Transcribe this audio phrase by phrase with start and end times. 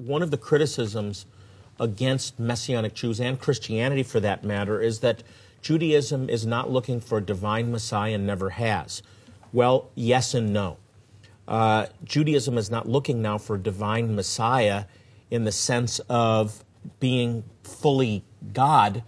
[0.00, 1.26] one of the criticisms
[1.78, 5.22] against Messianic Jews and Christianity for that matter is that
[5.62, 9.02] Judaism is not looking for a divine Messiah and never has.
[9.52, 10.78] Well, yes and no.
[11.46, 14.84] Uh, Judaism is not looking now for a divine Messiah
[15.30, 16.64] in the sense of
[16.98, 19.02] being fully God,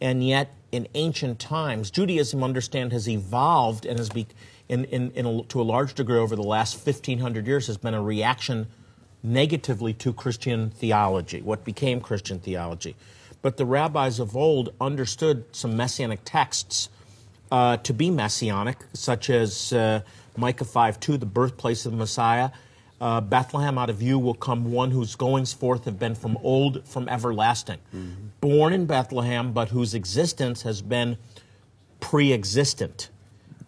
[0.00, 4.26] and yet in ancient times, Judaism, understand, has evolved and has been,
[4.68, 7.94] in, in, in a, to a large degree over the last 1,500 years, has been
[7.94, 8.68] a reaction
[9.22, 12.96] negatively to Christian theology, what became Christian theology.
[13.42, 16.88] But the rabbis of old understood some messianic texts
[17.50, 20.02] uh, to be messianic, such as uh,
[20.36, 22.50] Micah 5 2, the birthplace of the Messiah.
[23.00, 26.86] Uh, Bethlehem, out of you will come one whose goings forth have been from old,
[26.86, 27.78] from everlasting.
[27.94, 28.26] Mm-hmm.
[28.42, 31.16] Born in Bethlehem, but whose existence has been
[31.98, 33.08] pre existent.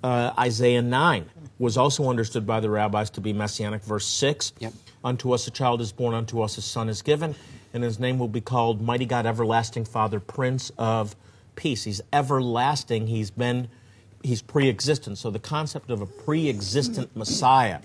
[0.04, 1.30] Uh, Isaiah 9
[1.62, 3.82] was also understood by the rabbis to be messianic.
[3.82, 4.72] Verse 6 yep.
[5.04, 7.34] Unto us a child is born, unto us a son is given,
[7.72, 11.16] and his name will be called Mighty God, Everlasting Father, Prince of
[11.56, 11.84] Peace.
[11.84, 13.06] He's everlasting.
[13.06, 13.68] He's been,
[14.22, 15.18] he's pre existent.
[15.18, 17.80] So the concept of a pre existent Messiah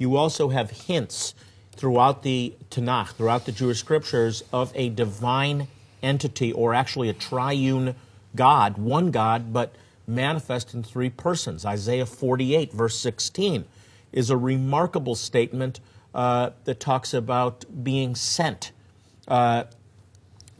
[0.00, 1.34] you also have hints
[1.72, 5.68] throughout the Tanakh, throughout the Jewish scriptures, of a divine
[6.02, 7.94] entity or actually a triune
[8.34, 9.74] God, one God, but
[10.10, 11.64] manifest in three persons.
[11.64, 13.64] Isaiah 48, verse 16,
[14.12, 15.80] is a remarkable statement
[16.14, 18.72] uh, that talks about being sent.
[19.28, 19.64] Uh,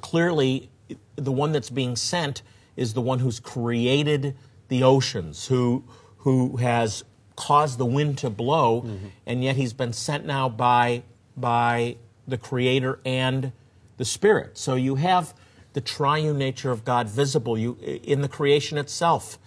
[0.00, 0.70] clearly,
[1.16, 2.42] the one that's being sent
[2.76, 4.36] is the one who's created
[4.68, 5.84] the oceans, who,
[6.18, 7.04] who has
[7.36, 9.06] caused the wind to blow, mm-hmm.
[9.26, 11.02] and yet he's been sent now by,
[11.36, 11.96] by
[12.28, 13.52] the Creator and
[13.96, 14.56] the Spirit.
[14.56, 15.34] So you have
[15.72, 19.38] the triune nature of God visible you, in the creation itself.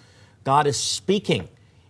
[0.44, 1.50] God is speaking,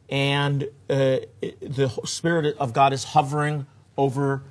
[0.09, 3.65] and uh, the Spirit of God is hovering
[3.97, 4.43] over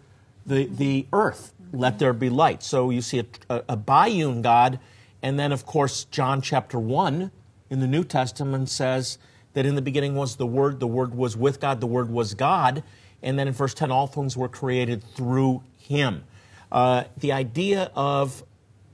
[0.47, 1.53] the, the earth.
[1.73, 2.63] Let there be light.
[2.63, 4.79] So you see a, a, a biune God,
[5.23, 7.31] and then, of course, John chapter 1
[7.71, 9.19] in the New Testament says,
[9.55, 12.35] that in the beginning was the Word, the Word was with God, the Word was
[12.35, 12.83] God.
[13.23, 16.25] And then in verse 10, all things were created through Him.
[16.71, 18.45] Uh, the idea of,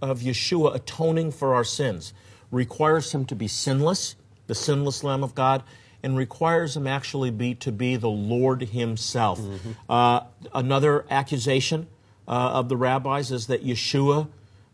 [0.01, 2.13] of Yeshua atoning for our sins
[2.51, 4.17] requires Him to be sinless,
[4.47, 5.63] the sinless Lamb of God,
[6.03, 9.41] and requires Him actually be to be the Lord Himself.
[9.41, 9.71] Mm-hmm.
[9.89, 10.21] Uh,
[10.55, 11.87] another accusation
[12.27, 14.29] uh, of the rabbis is that Yeshua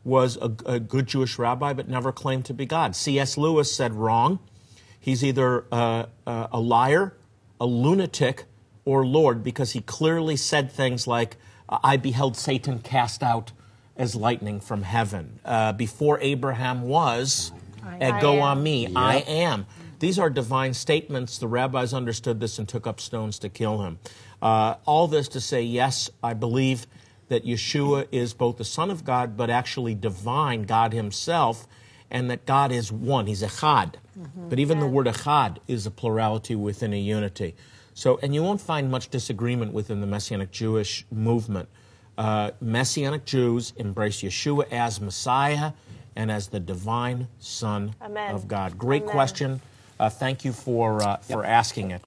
[0.04, 2.94] was a, a good Jewish rabbi but never claimed to be God.
[2.94, 3.38] C.S.
[3.38, 4.38] Lewis said wrong.
[5.00, 7.16] He's either uh, uh, a liar,
[7.60, 8.44] a lunatic,
[8.84, 11.36] or Lord because he clearly said things like,
[11.68, 13.52] I beheld Satan cast out
[13.96, 15.38] as lightning from heaven.
[15.44, 18.92] Uh, before Abraham was, I, go on me, yep.
[18.96, 19.66] I am.
[20.00, 21.38] These are divine statements.
[21.38, 23.98] The rabbis understood this and took up stones to kill him.
[24.42, 26.86] Uh, all this to say, yes, I believe
[27.28, 31.66] that Yeshua is both the Son of God, but actually divine, God Himself,
[32.10, 33.26] and that God is one.
[33.26, 33.94] He's echad.
[34.18, 34.48] Mm-hmm.
[34.48, 34.84] But even yeah.
[34.84, 37.54] the word echad is a plurality within a unity.
[37.94, 41.68] So, and you won't find much disagreement within the Messianic Jewish movement.
[42.16, 45.72] Uh, Messianic Jews embrace Yeshua as Messiah
[46.16, 48.34] and as the divine Son Amen.
[48.34, 48.78] of God.
[48.78, 49.12] Great Amen.
[49.12, 49.60] question.
[49.98, 52.02] Uh, thank you for uh, for asking it.